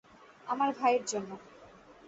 আমার 0.47 0.69
ভাইয়ের 0.73 1.03
জন্য! 1.05 1.31